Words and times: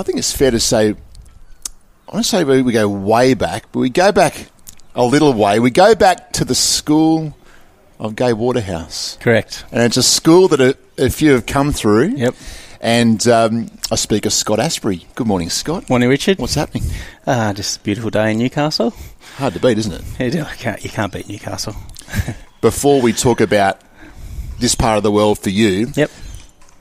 I 0.00 0.02
think 0.02 0.16
it's 0.16 0.32
fair 0.32 0.50
to 0.50 0.58
say, 0.58 0.94
I 2.08 2.12
want 2.14 2.24
to 2.24 2.30
say 2.30 2.42
we 2.42 2.72
go 2.72 2.88
way 2.88 3.34
back, 3.34 3.66
but 3.70 3.80
we 3.80 3.90
go 3.90 4.12
back 4.12 4.46
a 4.94 5.04
little 5.04 5.34
way. 5.34 5.60
We 5.60 5.70
go 5.70 5.94
back 5.94 6.32
to 6.32 6.44
the 6.46 6.54
school 6.54 7.36
of 7.98 8.16
Gai 8.16 8.32
Waterhouse. 8.32 9.18
Correct. 9.20 9.62
And 9.70 9.82
it's 9.82 9.98
a 9.98 10.02
school 10.02 10.48
that 10.48 10.60
a, 10.62 10.74
a 10.96 11.10
few 11.10 11.32
have 11.32 11.44
come 11.44 11.70
through. 11.72 12.14
Yep. 12.16 12.34
And 12.80 13.28
um, 13.28 13.70
I 13.90 13.96
speak 13.96 14.24
of 14.24 14.32
Scott 14.32 14.58
Asprey. 14.58 15.06
Good 15.16 15.26
morning, 15.26 15.50
Scott. 15.50 15.90
Morning, 15.90 16.08
Richard. 16.08 16.38
What's 16.38 16.54
happening? 16.54 16.84
Ah, 17.26 17.52
just 17.54 17.76
a 17.76 17.80
beautiful 17.80 18.08
day 18.08 18.32
in 18.32 18.38
Newcastle. 18.38 18.94
Hard 19.36 19.52
to 19.52 19.60
beat, 19.60 19.76
isn't 19.76 19.92
it? 20.18 20.34
You 20.34 20.46
can't, 20.56 20.82
you 20.82 20.88
can't 20.88 21.12
beat 21.12 21.28
Newcastle. 21.28 21.76
Before 22.62 23.02
we 23.02 23.12
talk 23.12 23.42
about 23.42 23.78
this 24.58 24.74
part 24.74 24.96
of 24.96 25.02
the 25.02 25.12
world 25.12 25.38
for 25.38 25.50
you, 25.50 25.88
Yep. 25.94 26.10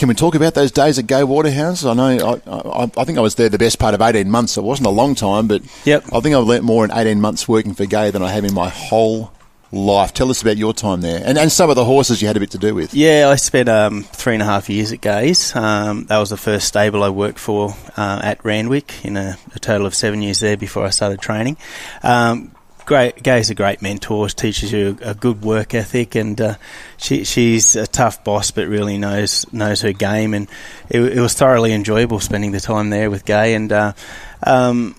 Can 0.00 0.08
we 0.08 0.14
talk 0.14 0.34
about 0.34 0.54
those 0.54 0.72
days 0.72 0.98
at 0.98 1.06
Gai 1.06 1.24
Waterhouse? 1.24 1.84
I 1.84 1.92
know, 1.92 2.40
I, 2.46 2.50
I, 2.50 2.90
I 2.96 3.04
think 3.04 3.18
I 3.18 3.20
was 3.20 3.34
there 3.34 3.50
the 3.50 3.58
best 3.58 3.78
part 3.78 3.92
of 3.92 4.00
18 4.00 4.30
months. 4.30 4.56
It 4.56 4.62
wasn't 4.62 4.86
a 4.86 4.90
long 4.90 5.14
time, 5.14 5.46
but 5.46 5.60
Yep. 5.84 6.04
I 6.14 6.20
think 6.20 6.34
I've 6.34 6.46
learnt 6.46 6.64
more 6.64 6.86
in 6.86 6.90
18 6.90 7.20
months 7.20 7.46
working 7.46 7.74
for 7.74 7.84
Gai 7.84 8.10
than 8.10 8.22
I 8.22 8.30
have 8.30 8.46
in 8.46 8.54
my 8.54 8.70
whole 8.70 9.30
life. 9.72 10.14
Tell 10.14 10.30
us 10.30 10.40
about 10.40 10.56
your 10.56 10.72
time 10.72 11.02
there 11.02 11.20
and, 11.22 11.36
and 11.36 11.52
some 11.52 11.68
of 11.68 11.76
the 11.76 11.84
horses 11.84 12.22
you 12.22 12.28
had 12.28 12.38
a 12.38 12.40
bit 12.40 12.52
to 12.52 12.58
do 12.58 12.74
with. 12.74 12.94
Yeah, 12.94 13.28
I 13.28 13.36
spent 13.36 13.68
um, 13.68 14.04
three 14.04 14.32
and 14.32 14.42
a 14.42 14.46
half 14.46 14.70
years 14.70 14.90
at 14.90 15.02
Gai's. 15.02 15.54
Um, 15.54 16.06
that 16.06 16.16
was 16.16 16.30
the 16.30 16.38
first 16.38 16.66
stable 16.66 17.02
I 17.02 17.10
worked 17.10 17.38
for 17.38 17.74
uh, 17.98 18.20
at 18.24 18.42
Randwick 18.42 19.04
in 19.04 19.18
a, 19.18 19.36
a 19.54 19.58
total 19.58 19.86
of 19.86 19.94
seven 19.94 20.22
years 20.22 20.40
there 20.40 20.56
before 20.56 20.86
I 20.86 20.90
started 20.90 21.20
training. 21.20 21.58
Um, 22.02 22.52
great, 22.90 23.22
Gai's 23.22 23.50
a 23.50 23.54
great 23.54 23.82
mentor, 23.82 24.28
She 24.28 24.34
teaches 24.34 24.72
you 24.72 24.98
a, 25.00 25.14
good 25.14 25.42
work 25.42 25.74
ethic, 25.74 26.16
and 26.16 26.38
uh, 26.40 26.56
she, 26.96 27.22
she's 27.22 27.76
a 27.76 27.86
tough 27.86 28.24
boss, 28.24 28.50
but 28.50 28.66
really 28.66 28.98
knows 28.98 29.46
knows 29.52 29.82
her 29.82 29.92
game. 29.92 30.34
And 30.34 30.48
it, 30.88 31.00
it 31.00 31.20
was 31.20 31.34
thoroughly 31.34 31.72
enjoyable 31.72 32.18
spending 32.18 32.50
the 32.50 32.58
time 32.58 32.90
there 32.90 33.08
with 33.08 33.24
Gai. 33.24 33.54
And 33.54 33.70
uh, 33.70 33.92
um, 34.42 34.96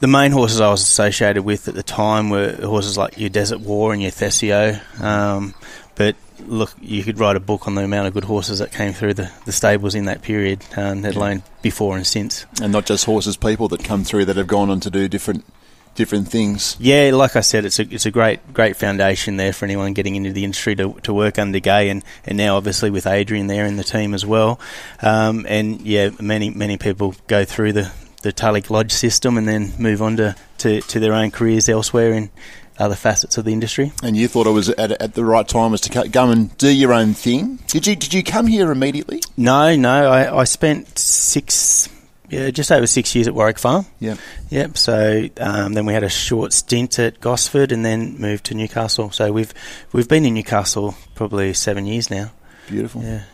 the 0.00 0.08
main 0.08 0.30
horses 0.30 0.60
I 0.60 0.68
was 0.68 0.82
associated 0.82 1.42
with 1.42 1.68
at 1.68 1.74
the 1.74 1.82
time 1.82 2.28
were 2.28 2.52
horses 2.52 2.98
like 2.98 3.18
your 3.18 3.30
Desert 3.30 3.60
War 3.60 3.94
and 3.94 4.02
your 4.02 4.10
Thesio. 4.10 4.78
Um, 5.00 5.54
but 5.94 6.16
look, 6.40 6.74
you 6.82 7.02
could 7.02 7.18
write 7.18 7.36
a 7.36 7.40
book 7.40 7.66
on 7.66 7.76
the 7.76 7.82
amount 7.82 8.08
of 8.08 8.12
good 8.12 8.24
horses 8.24 8.58
that 8.58 8.72
came 8.72 8.92
through 8.92 9.14
the, 9.14 9.32
the 9.46 9.52
stables 9.52 9.94
in 9.94 10.04
that 10.04 10.20
period, 10.20 10.62
um, 10.76 11.00
let 11.00 11.16
alone 11.16 11.42
before 11.62 11.96
and 11.96 12.06
since. 12.06 12.44
And 12.60 12.72
not 12.72 12.84
just 12.84 13.06
horses, 13.06 13.38
people 13.38 13.68
that 13.68 13.82
come 13.82 14.04
through 14.04 14.26
that 14.26 14.36
have 14.36 14.48
gone 14.48 14.68
on 14.68 14.80
to 14.80 14.90
do 14.90 15.08
different 15.08 15.46
different 15.94 16.28
things. 16.28 16.76
Yeah, 16.78 17.10
like 17.14 17.36
I 17.36 17.40
said, 17.40 17.64
it's 17.64 17.78
a 17.78 17.82
it's 17.82 18.06
a 18.06 18.10
great 18.10 18.52
great 18.52 18.76
foundation 18.76 19.36
there 19.36 19.52
for 19.52 19.64
anyone 19.64 19.92
getting 19.92 20.16
into 20.16 20.32
the 20.32 20.44
industry 20.44 20.74
to, 20.76 20.94
to 21.02 21.12
work 21.12 21.38
under 21.38 21.60
Gai, 21.60 21.88
and, 21.88 22.02
and 22.24 22.36
now 22.38 22.56
obviously 22.56 22.90
with 22.90 23.06
Adrian 23.06 23.46
there 23.46 23.66
in 23.66 23.76
the 23.76 23.84
team 23.84 24.14
as 24.14 24.24
well. 24.24 24.58
Um, 25.00 25.46
and 25.48 25.80
yeah, 25.82 26.10
many 26.20 26.50
many 26.50 26.76
people 26.78 27.14
go 27.26 27.44
through 27.44 27.72
the 27.72 27.92
the 28.22 28.32
Tulloch 28.32 28.70
Lodge 28.70 28.92
system 28.92 29.36
and 29.36 29.46
then 29.46 29.72
move 29.78 30.00
on 30.00 30.16
to, 30.16 30.36
to, 30.58 30.80
to 30.80 31.00
their 31.00 31.12
own 31.12 31.30
careers 31.30 31.68
elsewhere 31.68 32.12
in 32.12 32.30
other 32.78 32.94
facets 32.94 33.36
of 33.36 33.44
the 33.44 33.52
industry. 33.52 33.92
And 34.02 34.16
you 34.16 34.28
thought 34.28 34.46
it 34.46 34.50
was 34.50 34.68
at, 34.70 34.92
at 34.92 35.14
the 35.14 35.24
right 35.24 35.46
time 35.46 35.72
was 35.72 35.82
to 35.82 36.08
go 36.08 36.30
and 36.30 36.56
do 36.56 36.74
your 36.74 36.92
own 36.92 37.14
thing. 37.14 37.56
Did 37.66 37.86
you 37.86 37.96
did 37.96 38.14
you 38.14 38.22
come 38.22 38.46
here 38.46 38.72
immediately? 38.72 39.20
No, 39.36 39.76
no, 39.76 40.10
I, 40.10 40.40
I 40.40 40.44
spent 40.44 40.98
six, 40.98 41.88
yeah, 42.32 42.50
just 42.50 42.72
over 42.72 42.86
six 42.86 43.14
years 43.14 43.28
at 43.28 43.34
Warwick 43.34 43.58
Farm. 43.58 43.84
Yeah. 44.00 44.16
Yep. 44.48 44.78
So 44.78 45.28
um, 45.38 45.74
then 45.74 45.84
we 45.84 45.92
had 45.92 46.02
a 46.02 46.08
short 46.08 46.54
stint 46.54 46.98
at 46.98 47.20
Gosford, 47.20 47.72
and 47.72 47.84
then 47.84 48.18
moved 48.18 48.44
to 48.46 48.54
Newcastle. 48.54 49.10
So 49.10 49.30
we've 49.32 49.52
we've 49.92 50.08
been 50.08 50.24
in 50.24 50.32
Newcastle 50.32 50.94
probably 51.14 51.52
seven 51.52 51.84
years 51.84 52.10
now. 52.10 52.32
Beautiful. 52.68 53.02
Yeah, 53.02 53.24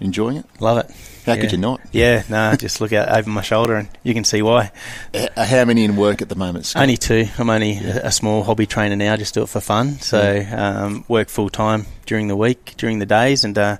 Enjoying 0.00 0.38
it? 0.38 0.46
love 0.60 0.78
it. 0.78 0.90
How 1.26 1.34
Yeah. 1.34 1.40
could 1.42 1.52
you 1.52 1.58
not? 1.58 1.80
Yeah, 1.92 2.22
no, 2.28 2.54
just 2.58 2.80
look 2.80 2.92
out 2.92 3.08
over 3.10 3.28
my 3.28 3.42
shoulder, 3.42 3.74
and 3.76 3.88
you 4.02 4.14
can 4.14 4.24
see 4.24 4.40
why. 4.42 4.72
How 5.36 5.64
many 5.64 5.84
in 5.84 5.96
work 5.96 6.22
at 6.22 6.28
the 6.28 6.34
moment? 6.34 6.66
Scott? 6.66 6.82
Only 6.82 6.96
two. 6.96 7.28
I'm 7.38 7.50
only 7.50 7.76
a, 7.78 8.06
a 8.06 8.10
small 8.10 8.42
hobby 8.42 8.66
trainer 8.66 8.96
now. 8.96 9.16
Just 9.16 9.34
do 9.34 9.42
it 9.42 9.48
for 9.48 9.60
fun. 9.60 9.98
So 10.00 10.46
um, 10.56 11.04
work 11.08 11.28
full 11.28 11.50
time 11.50 11.86
during 12.06 12.28
the 12.28 12.36
week, 12.36 12.74
during 12.78 12.98
the 12.98 13.06
days, 13.06 13.44
and 13.44 13.56
uh, 13.58 13.76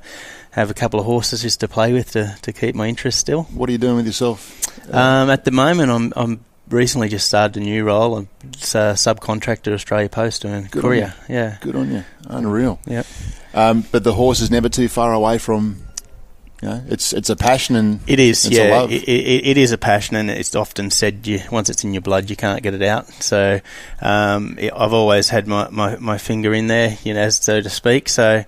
have 0.50 0.70
a 0.70 0.75
couple 0.75 1.00
of 1.00 1.06
horses 1.06 1.42
just 1.42 1.60
to 1.60 1.69
play 1.69 1.92
with 1.92 2.12
to, 2.12 2.37
to 2.42 2.52
keep 2.52 2.75
my 2.75 2.87
interest 2.88 3.19
still. 3.19 3.44
What 3.44 3.69
are 3.69 3.72
you 3.72 3.78
doing 3.78 3.97
with 3.97 4.06
yourself? 4.06 4.69
Um, 4.92 5.31
at 5.31 5.44
the 5.44 5.50
moment, 5.52 5.91
I'm 5.91 6.12
I'm 6.16 6.44
recently 6.69 7.08
just 7.08 7.26
started 7.26 7.56
a 7.56 7.64
new 7.64 7.84
role. 7.84 8.16
I'm 8.19 8.28
uh, 8.44 8.94
subcontractor 8.94 9.69
at 9.69 9.72
Australia 9.72 10.08
Post 10.08 10.44
and 10.44 10.70
Good 10.70 10.81
on 10.84 10.91
courier. 10.91 11.14
Yeah. 11.28 11.56
Good 11.62 11.75
on 11.76 11.91
you. 11.91 12.04
Unreal. 12.28 12.78
Yep. 12.87 13.06
Um, 13.54 13.84
but 13.91 14.04
the 14.04 14.12
horse 14.12 14.41
is 14.41 14.50
never 14.50 14.69
too 14.69 14.88
far 14.88 15.12
away 15.12 15.38
from. 15.38 15.82
You 16.62 16.69
know, 16.69 16.82
it's 16.88 17.12
it's 17.15 17.31
a 17.31 17.37
passion 17.37 17.75
and 17.76 18.00
It 18.06 18.21
is, 18.21 18.44
It's 18.44 18.56
a 18.56 18.65
yeah. 18.66 18.76
love. 18.76 18.93
It, 18.93 19.04
it, 19.09 19.47
it 19.47 19.56
is 19.56 19.72
a 19.72 19.78
passion, 19.78 20.16
and 20.16 20.31
it's 20.31 20.54
often 20.54 20.91
said 20.91 21.26
you 21.26 21.41
once 21.50 21.71
it's 21.71 21.84
in 21.84 21.94
your 21.94 22.03
blood, 22.03 22.28
you 22.28 22.37
can't 22.37 22.62
get 22.62 22.75
it 22.75 22.82
out. 22.82 23.09
So 23.22 23.60
um, 24.03 24.56
it- 24.59 24.72
I've 24.76 24.93
always 24.93 25.28
had 25.31 25.47
my, 25.47 25.69
my, 25.70 25.97
my 25.97 26.19
finger 26.19 26.53
in 26.53 26.66
there, 26.66 26.99
you 27.03 27.15
know, 27.15 27.31
so 27.31 27.60
to 27.62 27.70
speak. 27.70 28.09
So 28.10 28.44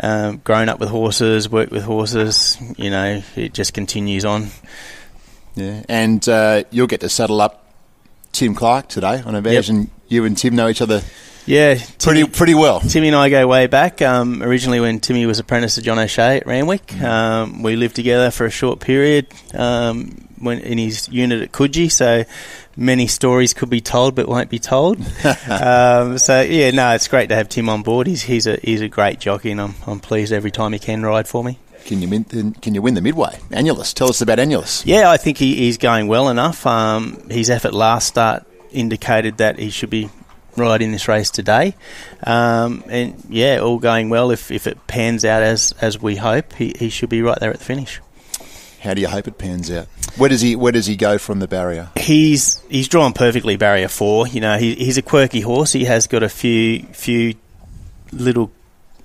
um, 0.00 0.38
grown 0.38 0.70
up 0.70 0.80
with 0.80 0.88
horses, 0.88 1.50
worked 1.50 1.72
with 1.72 1.82
horses, 1.84 2.56
you 2.78 2.88
know, 2.90 3.22
it 3.36 3.52
just 3.52 3.74
continues 3.74 4.24
on. 4.24 4.48
yeah, 5.54 5.82
and 5.90 6.26
uh, 6.30 6.64
you'll 6.70 6.86
get 6.86 7.00
to 7.00 7.08
saddle 7.10 7.42
up 7.42 7.66
Tim 8.32 8.54
Clark 8.54 8.88
today. 8.88 9.22
I 9.24 9.28
imagine 9.36 9.90
you 10.08 10.24
and 10.24 10.38
Tim 10.38 10.56
know 10.56 10.68
each 10.68 10.80
other 10.80 11.02
Yeah, 11.46 11.78
pretty 11.98 12.24
pretty 12.24 12.54
well. 12.54 12.80
Timmy 12.80 13.08
and 13.08 13.16
I 13.16 13.28
go 13.28 13.46
way 13.46 13.66
back. 13.66 14.00
Um, 14.00 14.42
originally, 14.42 14.80
when 14.80 15.00
Timmy 15.00 15.26
was 15.26 15.38
apprentice 15.38 15.74
to 15.74 15.82
John 15.82 15.98
O'Shea 15.98 16.38
at 16.38 16.46
Randwick, 16.46 16.94
um, 17.02 17.62
we 17.62 17.76
lived 17.76 17.96
together 17.96 18.30
for 18.30 18.46
a 18.46 18.50
short 18.50 18.80
period 18.80 19.26
um, 19.54 20.28
when 20.38 20.60
in 20.60 20.78
his 20.78 21.08
unit 21.08 21.42
at 21.42 21.52
Coogee. 21.52 21.90
So 21.90 22.24
many 22.76 23.06
stories 23.08 23.54
could 23.54 23.70
be 23.70 23.80
told, 23.80 24.14
but 24.14 24.28
won't 24.28 24.50
be 24.50 24.60
told. 24.60 24.98
um, 25.48 26.18
so 26.18 26.42
yeah, 26.42 26.70
no, 26.70 26.94
it's 26.94 27.08
great 27.08 27.28
to 27.30 27.34
have 27.34 27.48
Tim 27.48 27.68
on 27.68 27.82
board. 27.82 28.06
He's 28.06 28.22
he's 28.22 28.46
a 28.46 28.56
he's 28.62 28.80
a 28.80 28.88
great 28.88 29.18
jockey, 29.18 29.50
and 29.50 29.60
I'm 29.60 29.74
I'm 29.86 30.00
pleased 30.00 30.32
every 30.32 30.52
time 30.52 30.72
he 30.72 30.78
can 30.78 31.02
ride 31.02 31.26
for 31.26 31.42
me. 31.42 31.58
Can 31.84 32.00
you 32.00 32.08
win? 32.08 32.24
Can 32.54 32.74
you 32.74 32.82
win 32.82 32.94
the 32.94 33.02
midway? 33.02 33.36
Annulus. 33.50 33.92
Tell 33.94 34.08
us 34.08 34.20
about 34.20 34.38
Annulus. 34.38 34.84
Yeah, 34.86 35.10
I 35.10 35.16
think 35.16 35.38
he, 35.38 35.56
he's 35.56 35.78
going 35.78 36.06
well 36.06 36.28
enough. 36.28 36.64
Um, 36.64 37.28
his 37.28 37.50
effort 37.50 37.74
last 37.74 38.06
start 38.06 38.46
indicated 38.70 39.38
that 39.38 39.58
he 39.58 39.70
should 39.70 39.90
be 39.90 40.08
riding 40.56 40.92
this 40.92 41.08
race 41.08 41.30
today. 41.30 41.74
Um, 42.24 42.84
and 42.88 43.22
yeah, 43.28 43.58
all 43.58 43.78
going 43.78 44.10
well. 44.10 44.30
If, 44.30 44.50
if 44.50 44.66
it 44.66 44.86
pans 44.86 45.24
out 45.24 45.42
as, 45.42 45.74
as 45.80 46.00
we 46.00 46.16
hope, 46.16 46.52
he, 46.54 46.74
he 46.78 46.88
should 46.88 47.08
be 47.08 47.22
right 47.22 47.38
there 47.38 47.50
at 47.50 47.58
the 47.58 47.64
finish. 47.64 48.00
How 48.80 48.94
do 48.94 49.00
you 49.00 49.08
hope 49.08 49.28
it 49.28 49.38
pans 49.38 49.70
out? 49.70 49.86
Where 50.16 50.28
does 50.28 50.40
he 50.40 50.56
Where 50.56 50.72
does 50.72 50.86
he 50.86 50.96
go 50.96 51.16
from 51.16 51.38
the 51.38 51.46
barrier? 51.46 51.90
He's 51.96 52.60
he's 52.68 52.88
drawn 52.88 53.12
perfectly 53.12 53.56
barrier 53.56 53.86
four. 53.86 54.26
You 54.26 54.40
know, 54.40 54.58
he, 54.58 54.74
he's 54.74 54.98
a 54.98 55.02
quirky 55.02 55.40
horse. 55.40 55.72
He 55.72 55.84
has 55.84 56.08
got 56.08 56.24
a 56.24 56.28
few 56.28 56.82
few 56.86 57.34
little 58.10 58.50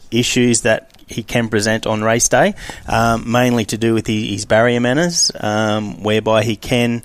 issues 0.10 0.62
that 0.62 0.92
he 1.08 1.24
can 1.24 1.48
present 1.48 1.86
on 1.86 2.04
race 2.04 2.28
day, 2.28 2.56
um, 2.88 3.32
mainly 3.32 3.66
to 3.66 3.78
do 3.78 3.94
with 3.94 4.08
his, 4.08 4.30
his 4.30 4.46
barrier 4.46 4.80
manners, 4.80 5.32
um, 5.40 6.04
whereby 6.04 6.44
he 6.44 6.56
can, 6.56 7.04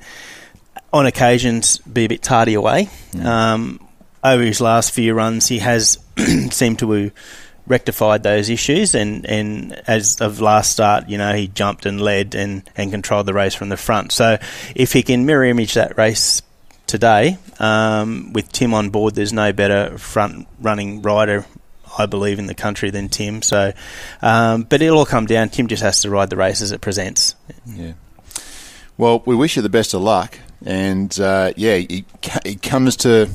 on 0.93 1.07
occasions, 1.07 1.79
be 1.79 2.07
a 2.07 2.09
bit 2.09 2.23
tardy 2.23 2.55
away. 2.55 2.89
Um, 3.23 3.87
over 4.25 4.43
his 4.43 4.61
last 4.61 4.93
few 4.93 5.15
runs, 5.15 5.49
he 5.49 5.59
has 5.59 5.99
seemed 6.51 6.79
to 6.81 6.91
have 6.91 7.13
rectified 7.67 8.23
those 8.23 8.51
issues, 8.51 8.95
and, 8.95 9.27
and 9.27 9.73
as 9.87 10.21
of 10.21 10.41
last 10.41 10.73
start, 10.73 11.09
you 11.09 11.19
know, 11.19 11.33
he 11.33 11.49
jumped 11.49 11.87
and 11.87 12.01
led 12.01 12.35
and, 12.35 12.69
and 12.77 12.91
controlled 12.91 13.27
the 13.27 13.35
race 13.35 13.55
from 13.55 13.69
the 13.69 13.77
front. 13.77 14.13
So 14.13 14.39
if 14.75 14.93
he 14.93 15.03
can 15.03 15.27
mirror 15.27 15.45
image 15.45 15.75
that 15.75 15.97
race 15.97 16.43
today, 16.87 17.39
um, 17.59 18.33
with 18.33 18.51
Tim 18.53 18.75
on 18.75 18.91
board, 18.91 19.15
there's 19.15 19.33
no 19.33 19.53
better 19.53 19.97
front 19.99 20.47
running 20.61 21.03
rider 21.03 21.47
I 21.99 22.07
believe 22.07 22.39
in 22.39 22.47
the 22.47 22.55
country 22.55 22.91
than 22.91 23.09
Tim. 23.09 23.43
So, 23.43 23.73
um, 24.21 24.63
but 24.63 24.83
it'll 24.83 24.99
all 24.99 25.07
come 25.07 25.27
down. 25.27 25.49
Tim 25.51 25.67
just 25.67 25.83
has 25.83 26.03
to 26.03 26.11
ride 26.11 26.31
the 26.31 26.37
race 26.37 26.63
as 26.63 26.73
it 26.73 26.81
presents. 26.81 27.35
Yeah. 27.67 27.93
Well, 28.97 29.23
we 29.25 29.35
wish 29.35 29.57
you 29.57 29.63
the 29.63 29.69
best 29.69 29.95
of 29.95 30.03
luck, 30.03 30.39
and 30.65 31.19
uh, 31.19 31.53
yeah, 31.57 31.75
it, 31.75 32.05
it 32.45 32.63
comes 32.63 32.97
to 32.99 33.29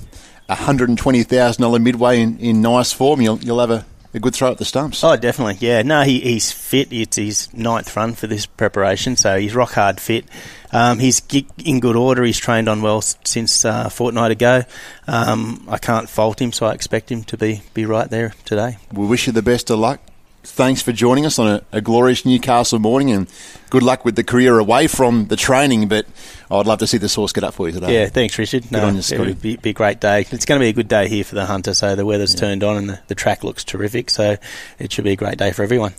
a 0.50 0.56
hundred 0.56 0.90
and 0.90 0.98
twenty 0.98 1.24
thousand 1.24 1.62
dollar 1.62 1.80
midway 1.80 2.22
in, 2.22 2.38
in 2.40 2.62
nice 2.62 2.92
form. 2.92 3.22
You'll 3.22 3.40
you'll 3.40 3.60
have 3.60 3.72
a, 3.72 3.86
a 4.14 4.20
good 4.20 4.34
throw 4.34 4.52
at 4.52 4.58
the 4.58 4.66
stumps. 4.66 5.04
Oh, 5.04 5.16
definitely. 5.16 5.58
Yeah. 5.60 5.82
No, 5.82 6.04
he, 6.04 6.20
he's 6.20 6.52
fit. 6.52 6.92
It's 6.92 7.18
his 7.18 7.54
ninth 7.54 7.96
run 7.96 8.14
for 8.14 8.28
this 8.28 8.46
preparation, 8.46 9.16
so 9.16 9.38
he's 9.38 9.54
rock 9.56 9.72
hard 9.72 10.00
fit. 10.00 10.26
Um, 10.72 11.00
he's 11.00 11.22
in 11.64 11.80
good 11.80 11.96
order. 11.96 12.24
He's 12.24 12.38
trained 12.38 12.68
on 12.68 12.82
well 12.82 13.02
since 13.02 13.64
uh, 13.64 13.84
a 13.86 13.90
fortnight 13.90 14.32
ago. 14.32 14.64
Um, 15.08 15.66
I 15.70 15.78
can't 15.78 16.10
fault 16.10 16.42
him, 16.42 16.52
so 16.52 16.66
I 16.66 16.74
expect 16.74 17.10
him 17.12 17.24
to 17.26 17.38
be, 17.38 17.62
be 17.74 17.86
right 17.86 18.10
there 18.10 18.34
today. 18.44 18.78
We 18.92 19.06
wish 19.06 19.28
you 19.28 19.34
the 19.34 19.42
best 19.42 19.70
of 19.70 19.80
luck. 19.80 20.02
Thanks 20.50 20.82
for 20.82 20.92
joining 20.92 21.26
us 21.26 21.38
on 21.38 21.48
a, 21.48 21.62
a 21.72 21.82
glorious 21.82 22.26
Newcastle 22.26 22.80
morning, 22.80 23.12
and 23.12 23.28
good 23.70 23.84
luck 23.84 24.06
with 24.06 24.16
the 24.16 24.24
career 24.24 24.58
away 24.58 24.88
from 24.88 25.28
the 25.28 25.36
training. 25.36 25.88
But 25.88 26.08
I'd 26.50 26.66
love 26.66 26.80
to 26.80 26.88
see 26.88 26.98
the 26.98 27.10
source 27.10 27.32
get 27.32 27.44
up 27.44 27.54
for 27.54 27.68
you 27.68 27.74
today. 27.74 27.94
Yeah, 27.94 28.08
thanks, 28.08 28.38
Richard. 28.40 28.72
No, 28.72 28.86
on 28.86 28.96
you, 28.96 29.02
Scotty. 29.02 29.32
it'll 29.32 29.42
be, 29.42 29.58
be 29.58 29.70
a 29.72 29.74
great 29.74 30.00
day. 30.00 30.22
It's 30.22 30.46
going 30.46 30.60
to 30.60 30.64
be 30.64 30.70
a 30.70 30.74
good 30.74 30.88
day 30.88 31.10
here 31.10 31.24
for 31.24 31.36
the 31.36 31.46
Hunter, 31.46 31.74
so 31.74 31.96
the 31.96 32.06
weather's 32.06 32.34
turned 32.34 32.64
on 32.64 32.78
and 32.78 32.90
the, 32.90 33.00
the 33.08 33.16
track 33.16 33.44
looks 33.44 33.64
terrific, 33.64 34.10
so 34.10 34.38
it 34.80 34.92
should 34.92 35.04
be 35.04 35.12
a 35.12 35.16
great 35.16 35.38
day 35.38 35.52
for 35.52 35.64
everyone. 35.64 35.94